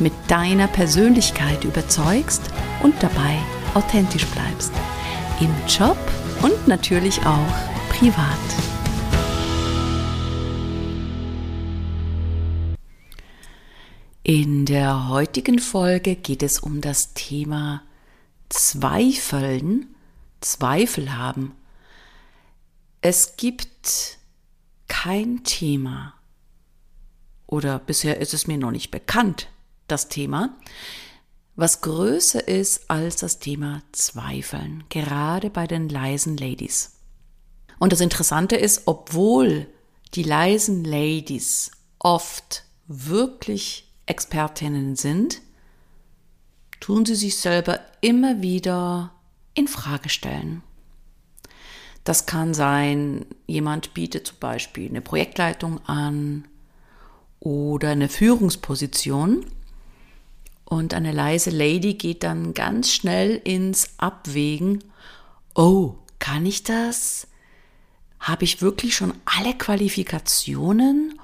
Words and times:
mit 0.00 0.12
deiner 0.28 0.68
Persönlichkeit 0.68 1.64
überzeugst 1.64 2.42
und 2.82 2.94
dabei 3.02 3.38
authentisch 3.74 4.26
bleibst. 4.26 4.72
Im 5.40 5.54
Job 5.66 5.98
und 6.42 6.66
natürlich 6.66 7.20
auch 7.24 7.54
privat. 7.90 8.38
In 14.22 14.66
der 14.66 15.08
heutigen 15.08 15.58
Folge 15.58 16.14
geht 16.14 16.42
es 16.42 16.58
um 16.58 16.82
das 16.82 17.14
Thema 17.14 17.82
Zweifeln, 18.50 19.94
Zweifel 20.40 21.16
haben. 21.16 21.52
Es 23.00 23.36
gibt 23.36 24.18
kein 24.86 25.44
Thema, 25.44 26.14
oder 27.46 27.78
bisher 27.78 28.20
ist 28.20 28.34
es 28.34 28.46
mir 28.46 28.58
noch 28.58 28.70
nicht 28.70 28.90
bekannt, 28.90 29.48
das 29.88 30.08
Thema, 30.08 30.56
was 31.56 31.80
größer 31.80 32.46
ist 32.46 32.88
als 32.88 33.16
das 33.16 33.40
Thema 33.40 33.82
Zweifeln, 33.90 34.84
gerade 34.90 35.50
bei 35.50 35.66
den 35.66 35.88
leisen 35.88 36.36
Ladies. 36.36 36.92
Und 37.80 37.92
das 37.92 38.00
Interessante 38.00 38.56
ist, 38.56 38.82
obwohl 38.86 39.66
die 40.14 40.22
leisen 40.22 40.84
Ladies 40.84 41.72
oft 41.98 42.64
wirklich 42.86 43.92
Expertinnen 44.06 44.96
sind, 44.96 45.42
tun 46.80 47.04
sie 47.04 47.16
sich 47.16 47.36
selber 47.36 47.80
immer 48.00 48.40
wieder 48.40 49.12
in 49.54 49.68
Frage 49.68 50.08
stellen. 50.08 50.62
Das 52.04 52.24
kann 52.24 52.54
sein, 52.54 53.26
jemand 53.46 53.92
bietet 53.92 54.28
zum 54.28 54.38
Beispiel 54.38 54.88
eine 54.88 55.02
Projektleitung 55.02 55.84
an 55.86 56.46
oder 57.40 57.90
eine 57.90 58.08
Führungsposition 58.08 59.44
und 60.68 60.92
eine 60.92 61.12
leise 61.12 61.48
Lady 61.48 61.94
geht 61.94 62.22
dann 62.22 62.52
ganz 62.52 62.92
schnell 62.92 63.40
ins 63.42 63.94
Abwägen. 63.96 64.84
Oh, 65.54 65.94
kann 66.18 66.44
ich 66.44 66.62
das? 66.62 67.26
Habe 68.20 68.44
ich 68.44 68.60
wirklich 68.60 68.94
schon 68.94 69.14
alle 69.24 69.54
Qualifikationen? 69.54 71.18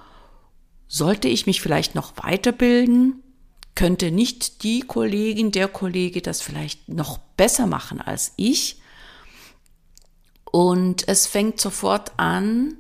Sollte 0.89 1.29
ich 1.29 1.45
mich 1.45 1.61
vielleicht 1.61 1.95
noch 1.95 2.17
weiterbilden? 2.17 3.23
Könnte 3.75 4.11
nicht 4.11 4.63
die 4.63 4.81
Kollegin, 4.81 5.53
der 5.53 5.69
Kollege 5.69 6.23
das 6.23 6.41
vielleicht 6.41 6.89
noch 6.89 7.19
besser 7.19 7.67
machen 7.67 8.01
als 8.01 8.33
ich? 8.37 8.81
Und 10.51 11.07
es 11.07 11.27
fängt 11.27 11.61
sofort 11.61 12.13
an, 12.17 12.79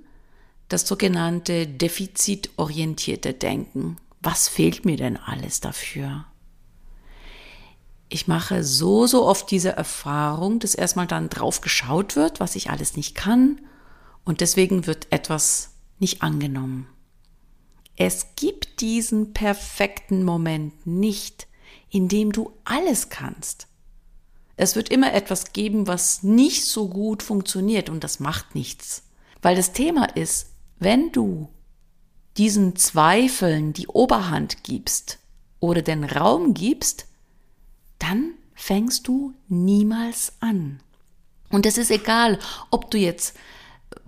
das 0.69 0.89
sogenannte 0.89 1.67
defizitorientierte 1.67 3.35
Denken. 3.35 3.99
Was 4.23 4.49
fehlt 4.49 4.87
mir 4.87 4.97
denn 4.97 5.19
alles 5.19 5.61
dafür? 5.61 6.25
Ich 8.15 8.29
mache 8.29 8.63
so, 8.63 9.09
so 9.09 9.27
oft 9.27 9.51
diese 9.51 9.71
Erfahrung, 9.71 10.61
dass 10.61 10.77
erstmal 10.77 11.09
dann 11.09 11.29
drauf 11.29 11.61
geschaut 11.61 12.15
wird, 12.15 12.39
was 12.39 12.55
ich 12.55 12.71
alles 12.71 12.97
nicht 12.97 13.17
kann 13.17 13.61
und 14.25 14.41
deswegen 14.41 14.87
wird 14.87 15.09
etwas 15.11 15.71
nicht 15.99 16.23
angenommen. 16.23 16.87
Es 17.97 18.37
gibt 18.37 18.81
diesen 18.81 19.33
perfekten 19.33 20.23
Moment 20.23 20.87
nicht, 20.87 21.49
in 21.91 22.07
dem 22.07 22.31
du 22.31 22.53
alles 22.63 23.09
kannst. 23.09 23.67
Es 24.57 24.77
wird 24.77 24.91
immer 24.91 25.13
etwas 25.13 25.53
geben, 25.53 25.89
was 25.89 26.23
nicht 26.23 26.67
so 26.67 26.89
gut 26.89 27.21
funktioniert 27.21 27.91
und 27.91 28.05
das 28.05 28.21
macht 28.21 28.55
nichts. 28.55 29.03
Weil 29.43 29.57
das 29.57 29.73
Thema 29.73 30.05
ist, 30.05 30.53
wenn 30.79 31.11
du 31.11 31.49
diesen 32.37 32.77
Zweifeln 32.77 33.73
die 33.73 33.89
Oberhand 33.89 34.63
gibst 34.63 35.19
oder 35.59 35.83
den 35.83 36.05
Raum 36.05 36.55
gibst, 36.55 37.09
dann 38.04 38.34
fängst 38.54 39.09
du 39.09 39.34
niemals 39.48 40.34
an. 40.41 40.81
Und 41.48 41.66
es 41.66 41.78
ist 41.78 41.91
egal, 41.91 42.38
ob 42.70 42.91
du 42.91 42.98
jetzt 42.98 43.34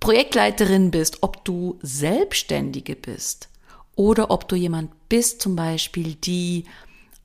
Projektleiterin 0.00 0.90
bist, 0.90 1.22
ob 1.22 1.44
du 1.44 1.78
Selbstständige 1.82 2.94
bist 2.94 3.48
oder 3.94 4.30
ob 4.30 4.48
du 4.48 4.56
jemand 4.56 4.90
bist, 5.08 5.40
zum 5.40 5.56
Beispiel, 5.56 6.14
die 6.16 6.64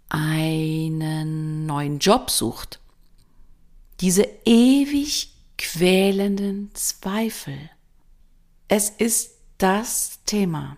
einen 0.07 1.65
neuen 1.65 1.99
Job 1.99 2.29
sucht. 2.29 2.79
Diese 3.99 4.27
ewig 4.45 5.33
quälenden 5.57 6.71
Zweifel. 6.73 7.69
Es 8.67 8.89
ist 8.89 9.31
das 9.57 10.19
Thema. 10.25 10.77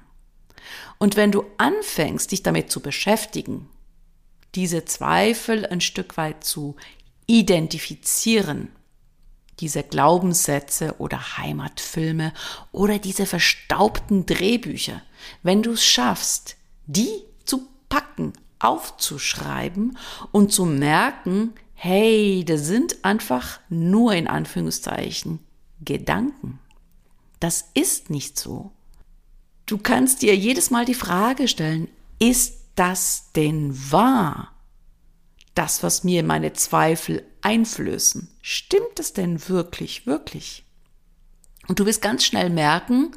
Und 0.97 1.15
wenn 1.15 1.31
du 1.31 1.45
anfängst, 1.57 2.31
dich 2.31 2.43
damit 2.43 2.71
zu 2.71 2.79
beschäftigen, 2.79 3.69
diese 4.55 4.85
Zweifel 4.85 5.66
ein 5.66 5.82
Stück 5.82 6.17
weit 6.17 6.44
zu 6.44 6.76
identifizieren. 7.28 8.70
Diese 9.59 9.84
Glaubenssätze 9.84 10.96
oder 10.97 11.38
Heimatfilme 11.38 12.34
oder 12.72 13.00
diese 13.00 13.26
verstaubten 13.26 14.26
Drehbücher. 14.26 15.02
Wenn 15.41 15.64
du 15.64 15.72
es 15.72 15.85
schaffst, 15.85 16.58
die 16.85 17.09
zu 17.46 17.67
packen, 17.88 18.34
aufzuschreiben 18.59 19.97
und 20.32 20.52
zu 20.52 20.66
merken, 20.66 21.53
hey, 21.73 22.44
das 22.46 22.66
sind 22.66 23.03
einfach 23.03 23.59
nur 23.70 24.14
in 24.14 24.28
Anführungszeichen 24.28 25.40
Gedanken. 25.84 26.59
Das 27.40 27.70
ist 27.73 28.09
nicht 28.09 28.40
so. 28.40 28.72
Du 29.66 29.78
kannst 29.78 30.22
dir 30.22 30.35
jedes 30.35 30.72
Mal 30.72 30.85
die 30.85 30.94
Frage 30.94 31.47
stellen, 31.47 31.90
ist 32.20 32.62
das 32.75 33.31
denn 33.35 33.91
wahr? 33.91 34.52
Das, 35.55 35.84
was 35.84 36.03
mir 36.03 36.23
meine 36.23 36.53
Zweifel 36.53 37.23
einflößen, 37.41 38.29
stimmt 38.41 38.99
es 38.99 39.14
denn 39.14 39.47
wirklich, 39.47 40.08
wirklich? 40.08 40.64
Und 41.67 41.79
du 41.79 41.85
wirst 41.85 42.02
ganz 42.02 42.25
schnell 42.25 42.49
merken, 42.49 43.11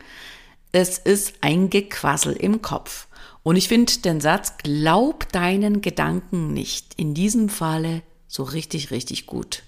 es 0.73 0.99
ist 0.99 1.35
ein 1.41 1.70
Gequassel 1.70 2.35
im 2.35 2.61
Kopf. 2.61 3.08
Und 3.43 3.56
ich 3.56 3.69
finde 3.69 4.00
den 4.00 4.20
Satz, 4.20 4.55
glaub 4.58 5.31
deinen 5.32 5.81
Gedanken 5.81 6.53
nicht, 6.53 6.94
in 6.94 7.14
diesem 7.14 7.49
Falle 7.49 8.03
so 8.26 8.43
richtig, 8.43 8.91
richtig 8.91 9.26
gut. 9.26 9.62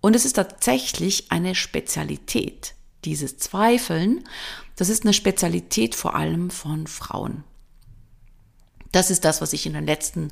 Und 0.00 0.14
es 0.14 0.24
ist 0.24 0.34
tatsächlich 0.34 1.32
eine 1.32 1.54
Spezialität. 1.54 2.74
Dieses 3.04 3.38
Zweifeln, 3.38 4.22
das 4.76 4.90
ist 4.90 5.04
eine 5.04 5.14
Spezialität 5.14 5.94
vor 5.94 6.14
allem 6.14 6.50
von 6.50 6.86
Frauen. 6.86 7.42
Das 8.94 9.10
ist 9.10 9.24
das, 9.24 9.40
was 9.40 9.52
ich 9.52 9.66
in 9.66 9.72
den 9.72 9.86
letzten 9.86 10.30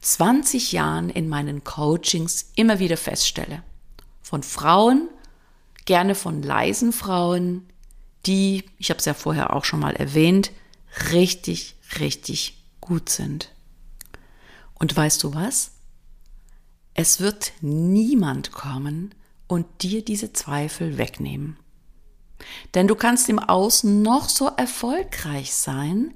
20 0.00 0.72
Jahren 0.72 1.10
in 1.10 1.28
meinen 1.28 1.62
Coachings 1.62 2.50
immer 2.56 2.80
wieder 2.80 2.96
feststelle. 2.96 3.62
Von 4.20 4.42
Frauen, 4.42 5.08
gerne 5.84 6.16
von 6.16 6.42
leisen 6.42 6.92
Frauen, 6.92 7.68
die, 8.26 8.64
ich 8.78 8.90
habe 8.90 8.98
es 8.98 9.04
ja 9.04 9.14
vorher 9.14 9.54
auch 9.54 9.64
schon 9.64 9.78
mal 9.78 9.94
erwähnt, 9.94 10.50
richtig, 11.12 11.76
richtig 12.00 12.60
gut 12.80 13.10
sind. 13.10 13.52
Und 14.74 14.96
weißt 14.96 15.22
du 15.22 15.32
was? 15.32 15.70
Es 16.94 17.20
wird 17.20 17.52
niemand 17.60 18.50
kommen 18.50 19.14
und 19.46 19.66
dir 19.82 20.04
diese 20.04 20.32
Zweifel 20.32 20.98
wegnehmen. 20.98 21.58
Denn 22.74 22.88
du 22.88 22.96
kannst 22.96 23.28
im 23.28 23.38
Außen 23.38 24.02
noch 24.02 24.28
so 24.28 24.48
erfolgreich 24.48 25.54
sein, 25.54 26.12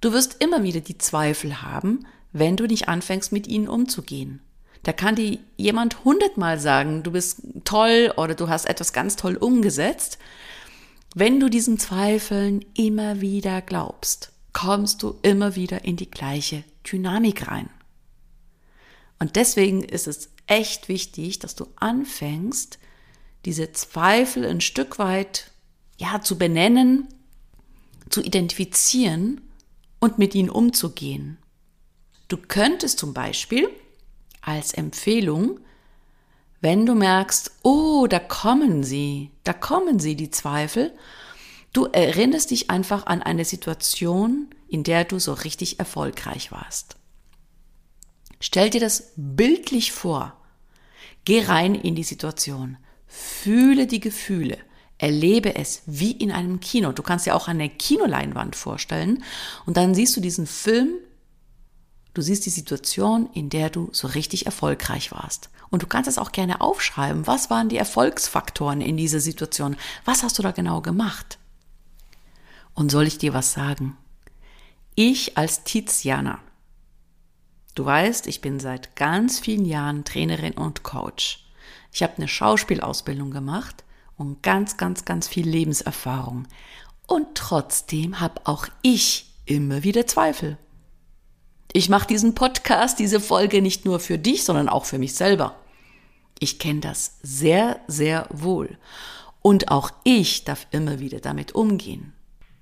du 0.00 0.12
wirst 0.12 0.42
immer 0.42 0.62
wieder 0.62 0.80
die 0.80 0.98
Zweifel 0.98 1.62
haben, 1.62 2.06
wenn 2.32 2.56
du 2.56 2.66
nicht 2.66 2.88
anfängst, 2.88 3.32
mit 3.32 3.46
ihnen 3.46 3.68
umzugehen. 3.68 4.40
Da 4.82 4.92
kann 4.92 5.14
dir 5.14 5.38
jemand 5.56 6.04
hundertmal 6.04 6.58
sagen, 6.58 7.02
du 7.02 7.12
bist 7.12 7.42
toll 7.64 8.12
oder 8.16 8.34
du 8.34 8.48
hast 8.48 8.64
etwas 8.64 8.92
ganz 8.92 9.16
toll 9.16 9.36
umgesetzt. 9.36 10.18
Wenn 11.14 11.40
du 11.40 11.50
diesen 11.50 11.78
Zweifeln 11.78 12.64
immer 12.74 13.20
wieder 13.20 13.60
glaubst, 13.60 14.32
kommst 14.52 15.02
du 15.02 15.18
immer 15.22 15.54
wieder 15.54 15.84
in 15.84 15.96
die 15.96 16.10
gleiche 16.10 16.64
Dynamik 16.90 17.48
rein. 17.48 17.68
Und 19.18 19.36
deswegen 19.36 19.82
ist 19.82 20.06
es 20.06 20.30
echt 20.46 20.88
wichtig, 20.88 21.38
dass 21.40 21.54
du 21.54 21.66
anfängst, 21.76 22.78
diese 23.44 23.72
Zweifel 23.72 24.46
ein 24.46 24.60
Stück 24.60 24.98
weit 24.98 25.50
ja 25.98 26.22
zu 26.22 26.38
benennen, 26.38 27.08
zu 28.08 28.22
identifizieren 28.22 29.42
und 30.00 30.18
mit 30.18 30.34
ihnen 30.34 30.50
umzugehen. 30.50 31.38
Du 32.28 32.36
könntest 32.36 32.98
zum 32.98 33.14
Beispiel 33.14 33.68
als 34.40 34.72
Empfehlung, 34.72 35.60
wenn 36.60 36.86
du 36.86 36.94
merkst, 36.94 37.52
oh, 37.62 38.06
da 38.08 38.18
kommen 38.18 38.82
sie, 38.82 39.30
da 39.44 39.52
kommen 39.52 39.98
sie, 39.98 40.16
die 40.16 40.30
Zweifel, 40.30 40.92
du 41.72 41.86
erinnerst 41.86 42.50
dich 42.50 42.70
einfach 42.70 43.06
an 43.06 43.22
eine 43.22 43.44
Situation, 43.44 44.48
in 44.68 44.84
der 44.84 45.04
du 45.04 45.18
so 45.18 45.32
richtig 45.32 45.78
erfolgreich 45.78 46.52
warst. 46.52 46.96
Stell 48.40 48.70
dir 48.70 48.80
das 48.80 49.12
bildlich 49.16 49.92
vor. 49.92 50.36
Geh 51.24 51.42
rein 51.42 51.74
in 51.74 51.94
die 51.94 52.04
Situation. 52.04 52.78
Fühle 53.06 53.86
die 53.86 54.00
Gefühle. 54.00 54.58
Erlebe 55.00 55.56
es 55.56 55.82
wie 55.86 56.12
in 56.12 56.30
einem 56.30 56.60
Kino. 56.60 56.92
Du 56.92 57.02
kannst 57.02 57.26
dir 57.26 57.34
auch 57.34 57.48
eine 57.48 57.70
Kinoleinwand 57.70 58.54
vorstellen 58.54 59.24
und 59.64 59.76
dann 59.76 59.94
siehst 59.94 60.16
du 60.16 60.20
diesen 60.20 60.46
Film 60.46 60.90
Du 62.12 62.22
siehst 62.22 62.44
die 62.44 62.50
Situation, 62.50 63.30
in 63.34 63.50
der 63.50 63.70
du 63.70 63.88
so 63.92 64.08
richtig 64.08 64.46
erfolgreich 64.46 65.12
warst. 65.12 65.48
Und 65.70 65.82
du 65.82 65.86
kannst 65.86 66.08
es 66.08 66.18
auch 66.18 66.32
gerne 66.32 66.60
aufschreiben. 66.60 67.26
Was 67.26 67.50
waren 67.50 67.68
die 67.68 67.76
Erfolgsfaktoren 67.76 68.80
in 68.80 68.96
dieser 68.96 69.20
Situation? 69.20 69.76
Was 70.04 70.22
hast 70.22 70.38
du 70.38 70.42
da 70.42 70.50
genau 70.50 70.80
gemacht? 70.80 71.38
Und 72.74 72.90
soll 72.90 73.06
ich 73.06 73.18
dir 73.18 73.32
was 73.32 73.52
sagen? 73.52 73.96
Ich 74.96 75.38
als 75.38 75.62
Tiziana, 75.62 76.40
du 77.76 77.84
weißt, 77.84 78.26
ich 78.26 78.40
bin 78.40 78.58
seit 78.58 78.96
ganz 78.96 79.38
vielen 79.38 79.64
Jahren 79.64 80.04
Trainerin 80.04 80.54
und 80.54 80.82
Coach. 80.82 81.46
Ich 81.92 82.02
habe 82.02 82.16
eine 82.16 82.26
Schauspielausbildung 82.26 83.30
gemacht 83.30 83.84
und 84.20 84.42
ganz, 84.42 84.76
ganz, 84.76 85.06
ganz 85.06 85.26
viel 85.26 85.48
Lebenserfahrung. 85.48 86.46
Und 87.06 87.34
trotzdem 87.34 88.20
habe 88.20 88.42
auch 88.44 88.66
ich 88.82 89.32
immer 89.46 89.82
wieder 89.82 90.06
Zweifel. 90.06 90.58
Ich 91.72 91.88
mache 91.88 92.06
diesen 92.06 92.34
Podcast, 92.34 92.98
diese 92.98 93.18
Folge 93.18 93.62
nicht 93.62 93.86
nur 93.86 93.98
für 93.98 94.18
dich, 94.18 94.44
sondern 94.44 94.68
auch 94.68 94.84
für 94.84 94.98
mich 94.98 95.14
selber. 95.14 95.56
Ich 96.38 96.58
kenne 96.58 96.80
das 96.80 97.16
sehr, 97.22 97.80
sehr 97.86 98.26
wohl. 98.30 98.76
Und 99.40 99.70
auch 99.70 99.90
ich 100.04 100.44
darf 100.44 100.66
immer 100.70 100.98
wieder 100.98 101.20
damit 101.20 101.54
umgehen. 101.54 102.12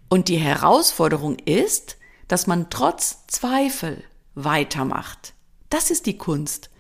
Und 0.09 0.29
die 0.29 0.39
Herausforderung 0.39 1.39
ist, 1.41 1.97
dass 2.29 2.47
man 2.47 2.71
trotz 2.71 3.27
Zweifel 3.27 4.05
weitermacht. 4.37 5.35
Das 5.71 5.91
ist 5.91 6.07
die 6.07 6.19
Kunst. 6.19 6.71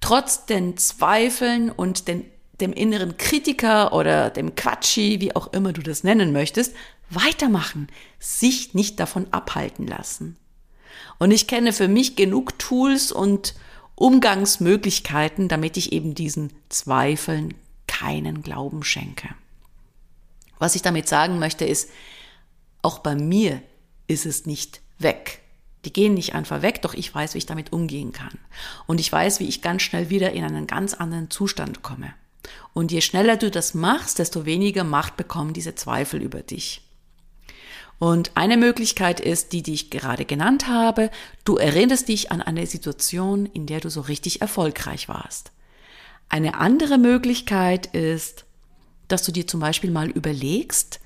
Trotz 0.00 0.46
den 0.46 0.76
Zweifeln 0.76 1.70
und 1.70 2.06
den, 2.06 2.24
dem 2.60 2.72
inneren 2.72 3.16
Kritiker 3.16 3.92
oder 3.92 4.30
dem 4.30 4.54
Quatschi, 4.54 5.20
wie 5.20 5.34
auch 5.34 5.52
immer 5.52 5.72
du 5.72 5.82
das 5.82 6.04
nennen 6.04 6.32
möchtest, 6.32 6.74
weitermachen, 7.10 7.88
sich 8.18 8.74
nicht 8.74 9.00
davon 9.00 9.26
abhalten 9.32 9.86
lassen. 9.86 10.36
Und 11.18 11.30
ich 11.30 11.46
kenne 11.46 11.72
für 11.72 11.88
mich 11.88 12.16
genug 12.16 12.58
Tools 12.58 13.12
und 13.12 13.54
Umgangsmöglichkeiten, 13.94 15.48
damit 15.48 15.76
ich 15.76 15.92
eben 15.92 16.14
diesen 16.14 16.52
Zweifeln 16.68 17.54
keinen 17.86 18.42
Glauben 18.42 18.84
schenke. 18.84 19.28
Was 20.58 20.74
ich 20.74 20.82
damit 20.82 21.08
sagen 21.08 21.38
möchte 21.38 21.64
ist, 21.64 21.90
auch 22.82 23.00
bei 23.00 23.14
mir 23.14 23.60
ist 24.06 24.26
es 24.26 24.46
nicht 24.46 24.80
weg. 24.98 25.40
Die 25.84 25.92
gehen 25.92 26.14
nicht 26.14 26.34
einfach 26.34 26.62
weg, 26.62 26.82
doch 26.82 26.94
ich 26.94 27.14
weiß, 27.14 27.34
wie 27.34 27.38
ich 27.38 27.46
damit 27.46 27.72
umgehen 27.72 28.12
kann. 28.12 28.38
Und 28.86 29.00
ich 29.00 29.10
weiß, 29.10 29.40
wie 29.40 29.48
ich 29.48 29.62
ganz 29.62 29.82
schnell 29.82 30.10
wieder 30.10 30.32
in 30.32 30.44
einen 30.44 30.66
ganz 30.66 30.94
anderen 30.94 31.30
Zustand 31.30 31.82
komme. 31.82 32.12
Und 32.72 32.92
je 32.92 33.00
schneller 33.00 33.36
du 33.36 33.50
das 33.50 33.74
machst, 33.74 34.18
desto 34.18 34.44
weniger 34.44 34.84
Macht 34.84 35.16
bekommen 35.16 35.52
diese 35.52 35.74
Zweifel 35.74 36.22
über 36.22 36.42
dich. 36.42 36.82
Und 37.98 38.30
eine 38.36 38.56
Möglichkeit 38.56 39.18
ist 39.18 39.52
die, 39.52 39.62
die 39.62 39.74
ich 39.74 39.90
gerade 39.90 40.24
genannt 40.24 40.68
habe. 40.68 41.10
Du 41.44 41.56
erinnerst 41.56 42.08
dich 42.08 42.30
an 42.30 42.40
eine 42.40 42.66
Situation, 42.66 43.46
in 43.46 43.66
der 43.66 43.80
du 43.80 43.90
so 43.90 44.02
richtig 44.02 44.40
erfolgreich 44.40 45.08
warst. 45.08 45.50
Eine 46.28 46.54
andere 46.54 46.98
Möglichkeit 46.98 47.86
ist, 47.86 48.44
dass 49.08 49.24
du 49.24 49.32
dir 49.32 49.46
zum 49.46 49.60
Beispiel 49.60 49.90
mal 49.90 50.10
überlegst, 50.10 51.00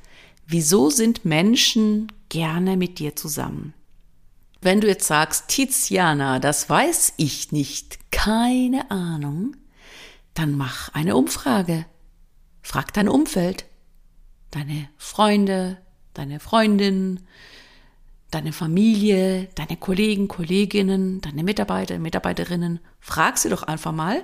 wieso 0.47 0.91
sind 0.91 1.25
Menschen 1.25 2.13
gerne 2.29 2.77
mit 2.77 2.99
dir 2.99 3.17
zusammen? 3.17 3.73
Wenn 4.61 4.81
du 4.81 4.87
jetzt 4.87 5.07
sagst, 5.07 5.49
Tiziana, 5.49 6.41
das 6.41 6.69
weiß 6.69 7.15
ich 7.17 7.53
nicht, 7.53 7.99
keine 8.11 8.91
Ahnung, 8.91 9.57
dann 10.35 10.57
mach 10.57 10.89
eine 10.91 11.17
Umfrage. 11.17 11.87
Frag 12.63 12.93
dein 12.93 13.09
Umfeld, 13.09 13.67
deine 14.51 14.89
Freunde, 14.97 15.79
deine 16.15 16.41
Freundin, 16.41 17.21
deine 18.31 18.53
Familie, 18.53 19.49
deine 19.55 19.77
Kollegen, 19.77 20.29
Kolleginnen, 20.29 21.21
deine 21.21 21.43
Mitarbeiter, 21.43 21.99
Mitarbeiterinnen. 21.99 22.81
Frag 23.01 23.39
sie 23.39 23.51
doch 23.51 23.63
einfach 23.63 23.93
mal, 23.93 24.23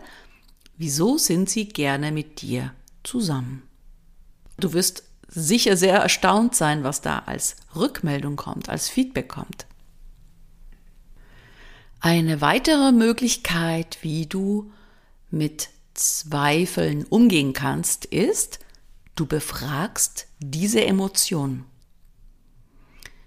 wieso 0.77 1.19
sind 1.19 1.51
sie 1.51 1.69
gerne 1.69 2.13
mit 2.13 2.41
dir 2.43 2.73
zusammen? 3.03 3.63
Du 4.59 4.73
wirst 4.73 5.05
sicher 5.29 5.77
sehr 5.77 5.99
erstaunt 5.99 6.55
sein, 6.55 6.85
was 6.85 7.01
da 7.01 7.21
als 7.21 7.57
Rückmeldung 7.77 8.37
kommt, 8.37 8.69
als 8.69 8.89
Feedback 8.89 9.29
kommt. 9.29 9.67
Eine 12.01 12.41
weitere 12.41 12.93
Möglichkeit, 12.93 13.99
wie 14.03 14.27
du 14.27 14.71
mit 15.31 15.69
Zweifeln 15.99 17.05
umgehen 17.05 17.53
kannst, 17.53 18.05
ist, 18.05 18.61
du 19.15 19.27
befragst 19.27 20.29
diese 20.39 20.85
Emotion. 20.85 21.65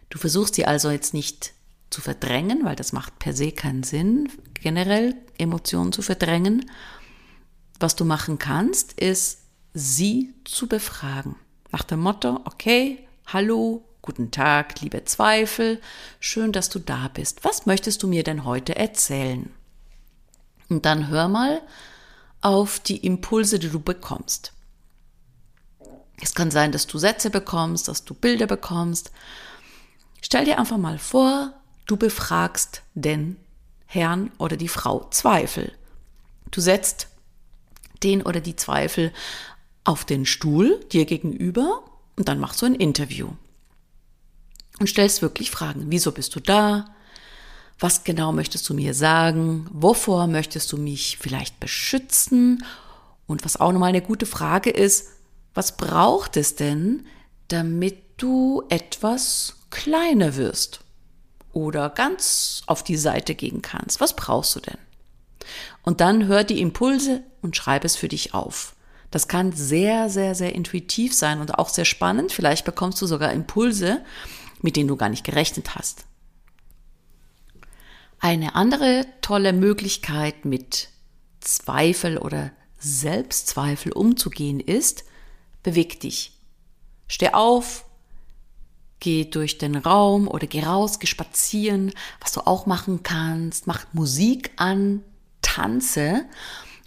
Du 0.09 0.17
versuchst 0.17 0.55
sie 0.55 0.65
also 0.65 0.89
jetzt 0.89 1.13
nicht 1.13 1.53
zu 1.89 2.01
verdrängen, 2.01 2.63
weil 2.63 2.75
das 2.75 2.93
macht 2.93 3.19
per 3.19 3.33
se 3.33 3.51
keinen 3.51 3.83
Sinn, 3.83 4.29
generell 4.53 5.15
Emotionen 5.37 5.91
zu 5.91 6.01
verdrängen. 6.01 6.69
Was 7.79 7.95
du 7.95 8.05
machen 8.05 8.39
kannst, 8.39 8.93
ist, 8.93 9.39
sie 9.73 10.33
zu 10.45 10.67
befragen. 10.67 11.35
Nach 11.71 11.83
dem 11.83 11.99
Motto, 11.99 12.39
okay, 12.45 13.07
hallo, 13.25 13.83
guten 14.01 14.31
Tag, 14.31 14.79
liebe 14.81 15.03
Zweifel, 15.05 15.81
schön, 16.19 16.51
dass 16.51 16.69
du 16.69 16.79
da 16.79 17.09
bist. 17.09 17.43
Was 17.43 17.65
möchtest 17.65 18.03
du 18.03 18.07
mir 18.07 18.23
denn 18.23 18.45
heute 18.45 18.75
erzählen? 18.75 19.49
Und 20.69 20.85
dann 20.85 21.09
hör 21.09 21.27
mal 21.27 21.61
auf 22.41 22.79
die 22.79 22.97
Impulse, 22.97 23.59
die 23.59 23.69
du 23.69 23.79
bekommst. 23.79 24.53
Es 26.21 26.35
kann 26.35 26.51
sein, 26.51 26.71
dass 26.71 26.87
du 26.87 26.97
Sätze 26.97 27.29
bekommst, 27.29 27.87
dass 27.87 28.03
du 28.03 28.13
Bilder 28.13 28.47
bekommst, 28.47 29.11
Stell 30.21 30.45
dir 30.45 30.59
einfach 30.59 30.77
mal 30.77 30.99
vor, 30.99 31.53
du 31.87 31.97
befragst 31.97 32.83
den 32.93 33.37
Herrn 33.85 34.31
oder 34.37 34.55
die 34.55 34.67
Frau 34.67 35.07
Zweifel. 35.09 35.73
Du 36.51 36.61
setzt 36.61 37.07
den 38.03 38.21
oder 38.21 38.39
die 38.39 38.55
Zweifel 38.55 39.11
auf 39.83 40.05
den 40.05 40.25
Stuhl 40.25 40.79
dir 40.91 41.05
gegenüber 41.05 41.83
und 42.15 42.27
dann 42.27 42.39
machst 42.39 42.61
du 42.61 42.65
ein 42.67 42.75
Interview. 42.75 43.31
und 44.79 44.87
stellst 44.87 45.21
wirklich 45.21 45.51
Fragen. 45.51 45.85
Wieso 45.89 46.11
bist 46.11 46.33
du 46.35 46.39
da? 46.39 46.95
Was 47.81 48.03
genau 48.03 48.31
möchtest 48.31 48.69
du 48.69 48.75
mir 48.75 48.93
sagen? 48.93 49.67
Wovor 49.73 50.27
möchtest 50.27 50.71
du 50.71 50.77
mich 50.77 51.17
vielleicht 51.19 51.59
beschützen? 51.59 52.63
Und 53.25 53.43
was 53.43 53.59
auch 53.59 53.71
nochmal 53.71 53.89
eine 53.89 54.03
gute 54.03 54.27
Frage 54.27 54.69
ist, 54.69 55.07
was 55.55 55.77
braucht 55.77 56.37
es 56.37 56.55
denn, 56.55 57.07
damit 57.47 57.97
du 58.17 58.63
etwas 58.69 59.55
kleiner 59.71 60.35
wirst? 60.35 60.81
Oder 61.53 61.89
ganz 61.89 62.61
auf 62.67 62.83
die 62.83 62.97
Seite 62.97 63.33
gehen 63.33 63.63
kannst? 63.63 63.99
Was 63.99 64.15
brauchst 64.15 64.55
du 64.55 64.59
denn? 64.59 64.77
Und 65.81 66.01
dann 66.01 66.27
hör 66.27 66.43
die 66.43 66.61
Impulse 66.61 67.23
und 67.41 67.55
schreib 67.55 67.83
es 67.83 67.95
für 67.95 68.07
dich 68.07 68.35
auf. 68.35 68.75
Das 69.09 69.27
kann 69.27 69.53
sehr, 69.53 70.07
sehr, 70.11 70.35
sehr 70.35 70.53
intuitiv 70.53 71.15
sein 71.15 71.41
und 71.41 71.57
auch 71.57 71.67
sehr 71.67 71.85
spannend. 71.85 72.31
Vielleicht 72.31 72.63
bekommst 72.63 73.01
du 73.01 73.07
sogar 73.07 73.33
Impulse, 73.33 74.05
mit 74.61 74.75
denen 74.75 74.87
du 74.87 74.97
gar 74.97 75.09
nicht 75.09 75.23
gerechnet 75.23 75.73
hast. 75.73 76.05
Eine 78.23 78.53
andere 78.53 79.07
tolle 79.21 79.51
Möglichkeit 79.51 80.45
mit 80.45 80.89
Zweifel 81.39 82.19
oder 82.19 82.51
Selbstzweifel 82.77 83.91
umzugehen 83.93 84.59
ist, 84.59 85.05
beweg 85.63 85.99
dich. 85.99 86.37
Steh 87.07 87.33
auf, 87.33 87.83
geh 88.99 89.25
durch 89.25 89.57
den 89.57 89.75
Raum 89.75 90.27
oder 90.27 90.45
geh 90.45 90.63
raus, 90.63 90.99
geh 90.99 91.07
spazieren, 91.07 91.93
was 92.19 92.31
du 92.33 92.41
auch 92.41 92.67
machen 92.67 93.01
kannst, 93.01 93.65
mach 93.65 93.85
Musik 93.91 94.51
an, 94.55 95.03
tanze. 95.41 96.25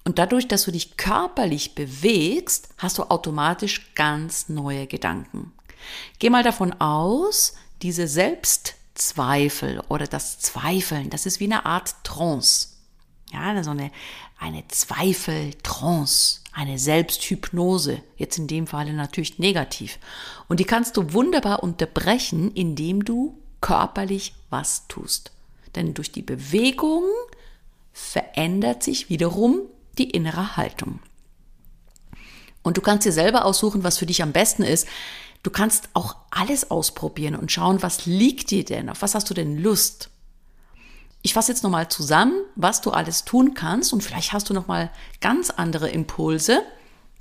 Und 0.04 0.20
dadurch, 0.20 0.46
dass 0.46 0.62
du 0.62 0.70
dich 0.70 0.96
körperlich 0.96 1.74
bewegst, 1.74 2.68
hast 2.78 2.98
du 2.98 3.02
automatisch 3.10 3.92
ganz 3.96 4.48
neue 4.48 4.86
Gedanken. 4.86 5.52
Geh 6.20 6.30
mal 6.30 6.44
davon 6.44 6.72
aus, 6.80 7.54
diese 7.82 8.06
Selbstzweifel 8.94 9.82
oder 9.88 10.06
das 10.06 10.38
Zweifeln, 10.38 11.10
das 11.10 11.26
ist 11.26 11.40
wie 11.40 11.44
eine 11.44 11.66
Art 11.66 11.94
Trance. 12.04 12.68
Ja, 13.32 13.62
so 13.64 13.70
eine, 13.70 13.90
eine 14.38 14.66
Zweifeltrance, 14.68 16.40
eine 16.52 16.78
Selbsthypnose, 16.78 18.02
jetzt 18.16 18.38
in 18.38 18.46
dem 18.46 18.68
Falle 18.68 18.92
natürlich 18.92 19.40
negativ. 19.40 19.98
Und 20.48 20.60
die 20.60 20.64
kannst 20.64 20.96
du 20.96 21.12
wunderbar 21.12 21.64
unterbrechen, 21.64 22.52
indem 22.52 23.04
du 23.04 23.36
körperlich 23.60 24.34
was 24.50 24.86
tust. 24.86 25.32
Denn 25.74 25.94
durch 25.94 26.12
die 26.12 26.22
Bewegung 26.22 27.04
verändert 27.92 28.84
sich 28.84 29.08
wiederum 29.08 29.62
die 29.98 30.10
innere 30.10 30.56
Haltung. 30.56 31.00
Und 32.62 32.76
du 32.76 32.80
kannst 32.80 33.06
dir 33.06 33.12
selber 33.12 33.44
aussuchen, 33.44 33.82
was 33.82 33.98
für 33.98 34.06
dich 34.06 34.22
am 34.22 34.32
besten 34.32 34.62
ist. 34.62 34.86
Du 35.44 35.50
kannst 35.50 35.90
auch 35.92 36.16
alles 36.30 36.70
ausprobieren 36.70 37.36
und 37.36 37.52
schauen, 37.52 37.82
was 37.82 38.06
liegt 38.06 38.50
dir 38.50 38.64
denn, 38.64 38.88
auf 38.88 39.02
was 39.02 39.14
hast 39.14 39.28
du 39.28 39.34
denn 39.34 39.58
Lust. 39.58 40.08
Ich 41.20 41.34
fasse 41.34 41.52
jetzt 41.52 41.62
nochmal 41.62 41.90
zusammen, 41.90 42.34
was 42.56 42.80
du 42.80 42.90
alles 42.90 43.26
tun 43.26 43.52
kannst 43.52 43.92
und 43.92 44.02
vielleicht 44.02 44.32
hast 44.32 44.48
du 44.48 44.54
nochmal 44.54 44.90
ganz 45.20 45.50
andere 45.50 45.90
Impulse, 45.90 46.62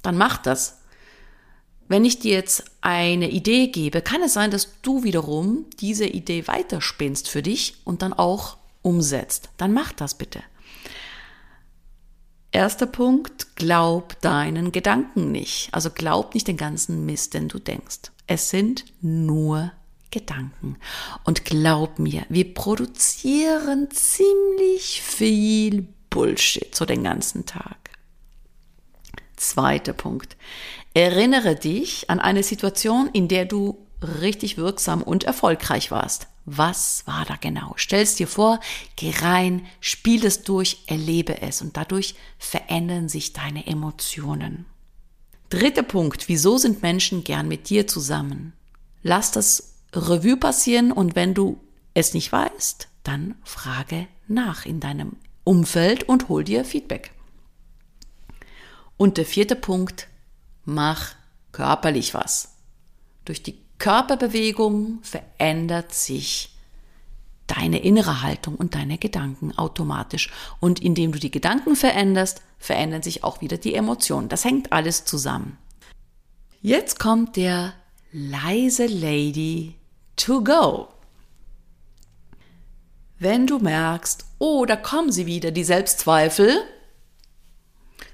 dann 0.02 0.18
mach 0.18 0.38
das. 0.38 0.80
Wenn 1.90 2.06
ich 2.06 2.20
dir 2.20 2.32
jetzt 2.32 2.64
eine 2.80 3.30
Idee 3.30 3.68
gebe, 3.68 4.02
kann 4.02 4.24
es 4.24 4.34
sein, 4.34 4.52
dass 4.52 4.82
du 4.82 5.04
wiederum 5.04 5.66
diese 5.82 6.06
Idee 6.06 6.48
weiterspinnst 6.48 7.28
für 7.30 7.42
dich 7.42 7.76
und 7.84 8.02
dann 8.02 8.14
auch 8.14 8.56
umsetzt. 8.82 9.50
Dann 9.58 9.74
mach 9.74 9.92
das 9.92 10.16
bitte. 10.16 10.42
Erster 12.54 12.86
Punkt, 12.86 13.58
glaub 13.58 14.22
deinen 14.22 14.72
Gedanken 14.72 15.34
nicht. 15.34 15.74
Also 15.74 15.90
glaub 15.90 16.34
nicht 16.34 16.48
den 16.48 16.58
ganzen 16.58 17.06
Mist, 17.06 17.34
den 17.34 17.50
du 17.50 17.60
denkst. 17.60 18.13
Es 18.28 18.50
sind 18.50 18.86
nur 19.02 19.72
Gedanken. 20.12 20.78
Und 21.24 21.44
glaub 21.44 21.98
mir, 22.00 22.26
wir 22.30 22.54
produzieren 22.54 23.90
ziemlich 23.92 25.02
viel 25.02 25.88
Bullshit 26.10 26.74
so 26.76 26.86
den 26.86 27.04
ganzen 27.04 27.46
Tag. 27.46 27.90
Zweiter 29.36 29.94
Punkt. 29.94 30.38
Erinnere 30.94 31.56
dich 31.56 32.10
an 32.12 32.20
eine 32.20 32.44
Situation, 32.44 33.10
in 33.12 33.28
der 33.28 33.46
du 33.46 33.80
richtig 34.22 34.58
wirksam 34.58 35.02
und 35.02 35.24
erfolgreich 35.24 35.90
warst. 35.90 36.28
Was 36.46 37.08
war 37.08 37.26
da 37.26 37.36
genau? 37.36 37.74
Stell's 37.78 38.16
dir 38.16 38.28
vor, 38.28 38.60
geh 38.96 39.14
rein, 39.22 39.66
spiel 39.80 40.26
es 40.26 40.44
durch, 40.44 40.84
erlebe 40.88 41.42
es 41.42 41.62
und 41.62 41.78
dadurch 41.78 42.16
verändern 42.38 43.10
sich 43.10 43.34
deine 43.34 43.66
Emotionen. 43.66 44.66
Dritter 45.54 45.84
Punkt, 45.84 46.30
wieso 46.30 46.58
sind 46.58 46.82
Menschen 46.82 47.24
gern 47.24 47.48
mit 47.48 47.70
dir 47.70 47.86
zusammen? 47.86 48.54
Lass 49.04 49.30
das 49.30 49.76
Revue 49.94 50.36
passieren 50.36 50.92
und 50.92 51.16
wenn 51.16 51.36
du 51.36 51.62
es 51.94 52.16
nicht 52.16 52.32
weißt, 52.32 52.88
dann 53.04 53.36
frage 53.44 54.08
nach 54.28 54.66
in 54.66 54.80
deinem 54.80 55.12
Umfeld 55.44 56.10
und 56.10 56.28
hol 56.28 56.44
dir 56.44 56.66
Feedback. 56.66 57.12
Und 58.98 59.18
der 59.18 59.28
vierte 59.28 59.56
Punkt, 59.56 60.08
mach 60.66 61.14
körperlich 61.52 62.16
was. 62.16 62.56
Durch 63.24 63.44
die 63.44 63.60
Körperbewegung 63.78 65.04
verändert 65.04 65.94
sich 65.94 66.58
deine 67.46 67.84
innere 67.84 68.24
Haltung 68.24 68.56
und 68.56 68.74
deine 68.74 68.98
Gedanken 68.98 69.56
automatisch. 69.56 70.32
Und 70.60 70.80
indem 70.80 71.12
du 71.12 71.20
die 71.20 71.30
Gedanken 71.30 71.76
veränderst, 71.76 72.42
verändern 72.64 73.04
sich 73.04 73.24
auch 73.26 73.42
wieder 73.42 73.58
die 73.58 73.76
Emotionen. 73.76 74.30
Das 74.30 74.46
hängt 74.46 74.72
alles 74.72 75.04
zusammen. 75.04 75.58
Jetzt 76.62 76.98
kommt 76.98 77.36
der 77.36 77.74
leise 78.14 78.86
Lady 78.86 79.76
to 80.16 80.42
go. 80.42 80.88
Wenn 83.20 83.48
du 83.48 83.60
merkst, 83.60 84.26
oh, 84.40 84.66
da 84.66 84.78
kommen 84.78 85.12
sie 85.12 85.26
wieder, 85.26 85.52
die 85.52 85.66
Selbstzweifel, 85.66 86.64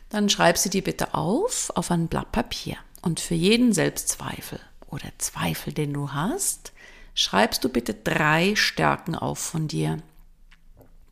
dann 0.10 0.30
schreib 0.30 0.58
sie 0.58 0.72
dir 0.72 0.84
bitte 0.84 1.14
auf, 1.14 1.72
auf 1.76 1.92
ein 1.92 2.08
Blatt 2.08 2.32
Papier. 2.32 2.78
Und 3.04 3.20
für 3.20 3.36
jeden 3.36 3.72
Selbstzweifel 3.72 4.60
oder 4.88 5.10
Zweifel, 5.20 5.74
den 5.74 5.94
du 5.94 6.12
hast, 6.12 6.74
schreibst 7.14 7.64
du 7.64 7.70
bitte 7.70 7.94
drei 7.94 8.56
Stärken 8.56 9.14
auf 9.14 9.38
von 9.38 9.68
dir. 9.68 10.00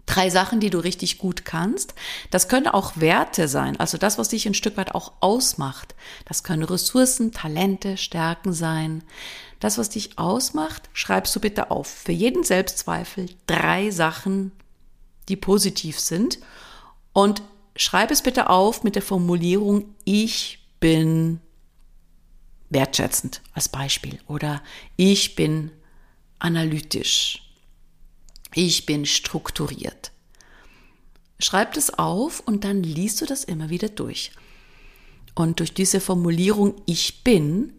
Drei 0.08 0.32
Sachen, 0.32 0.60
die 0.60 0.72
du 0.72 0.80
richtig 0.80 1.20
gut 1.20 1.46
kannst. 1.46 1.94
Das 2.32 2.48
können 2.48 2.68
auch 2.68 2.94
Werte 2.96 3.48
sein, 3.48 3.80
also 3.80 4.00
das, 4.00 4.18
was 4.18 4.30
dich 4.30 4.48
ein 4.48 4.56
Stück 4.56 4.78
weit 4.78 4.96
auch 4.96 5.14
ausmacht. 5.20 5.94
Das 6.26 6.44
können 6.44 6.64
Ressourcen, 6.64 7.32
Talente, 7.32 7.98
Stärken 7.98 8.54
sein. 8.54 9.04
Das, 9.60 9.78
was 9.78 9.90
dich 9.90 10.18
ausmacht, 10.18 10.90
schreibst 10.94 11.36
du 11.36 11.40
bitte 11.40 11.72
auf. 11.72 11.88
Für 11.88 12.14
jeden 12.14 12.44
Selbstzweifel 12.44 13.28
drei 13.46 13.92
Sachen, 13.92 14.52
die 15.30 15.36
positiv 15.36 16.00
sind. 16.00 16.40
Und 17.14 17.42
schreib 17.76 18.10
es 18.10 18.22
bitte 18.22 18.50
auf 18.50 18.84
mit 18.84 18.96
der 18.96 19.02
Formulierung, 19.02 19.94
ich 20.06 20.60
bin 20.80 21.42
wertschätzend 22.70 23.42
als 23.54 23.70
Beispiel 23.70 24.20
oder 24.28 24.62
ich 24.96 25.36
bin 25.36 25.72
analytisch. 26.40 27.47
Ich 28.60 28.88
bin 28.88 29.06
strukturiert. 29.06 30.12
Schreib 31.38 31.74
das 31.74 31.92
auf 31.92 32.40
und 32.40 32.64
dann 32.64 32.82
liest 32.82 33.22
du 33.22 33.28
das 33.28 33.44
immer 33.44 33.70
wieder 33.70 33.88
durch. 33.88 34.32
Und 35.36 35.60
durch 35.60 35.76
diese 35.76 36.02
Formulierung 36.02 36.74
Ich 36.88 37.24
bin 37.24 37.74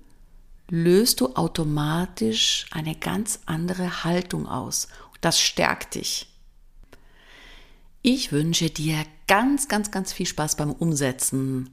löst 0.69 1.21
du 1.21 1.35
automatisch 1.35 2.67
eine 2.71 2.95
ganz 2.95 3.41
andere 3.45 4.05
Haltung 4.05 4.47
aus. 4.47 4.87
Das 5.21 5.41
stärkt 5.41 5.97
dich. 5.97 6.29
Ich 8.03 8.31
wünsche 8.31 8.71
dir 8.71 9.05
ganz, 9.27 9.67
ganz, 9.67 9.91
ganz 9.91 10.13
viel 10.13 10.27
Spaß 10.27 10.55
beim 10.55 10.71
Umsetzen. 10.71 11.71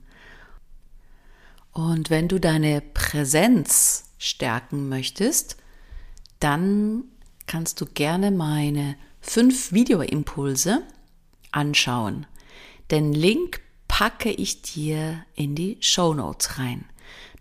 Und 1.74 2.10
wenn 2.10 2.28
du 2.28 2.40
deine 2.40 2.82
Präsenz 2.82 4.06
stärken 4.18 4.90
möchtest, 4.90 5.58
dann 6.40 7.04
kannst 7.48 7.82
du 7.82 7.86
gerne 7.86 8.32
meine 8.32 8.96
fünf 9.22 9.72
Videoimpulse 9.72 10.84
anschauen. 11.52 12.28
Den 12.92 13.14
Link 13.14 13.62
packe 13.88 14.32
ich 14.32 14.62
dir 14.62 15.24
in 15.36 15.56
die 15.56 15.78
Show 15.80 16.14
Notes 16.14 16.58
rein. 16.60 16.86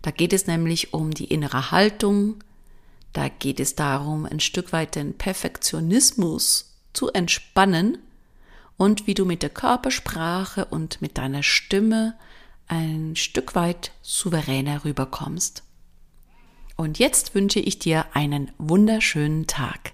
Da 0.01 0.11
geht 0.11 0.33
es 0.33 0.47
nämlich 0.47 0.93
um 0.93 1.11
die 1.11 1.25
innere 1.25 1.71
Haltung, 1.71 2.43
da 3.13 3.29
geht 3.29 3.59
es 3.59 3.75
darum, 3.75 4.25
ein 4.25 4.41
Stück 4.41 4.73
weit 4.73 4.95
den 4.95 5.17
Perfektionismus 5.17 6.75
zu 6.91 7.11
entspannen 7.11 7.97
und 8.77 9.07
wie 9.07 9.13
du 9.13 9.25
mit 9.25 9.41
der 9.41 9.49
Körpersprache 9.49 10.65
und 10.65 11.01
mit 11.01 11.17
deiner 11.17 11.41
Stimme 11.41 12.15
ein 12.67 13.15
Stück 13.15 13.55
weit 13.55 13.91
souveräner 14.01 14.83
rüberkommst. 14.83 15.63
Und 16.75 16.99
jetzt 16.99 17.35
wünsche 17.35 17.59
ich 17.59 17.79
dir 17.79 18.05
einen 18.13 18.51
wunderschönen 18.57 19.47
Tag. 19.47 19.93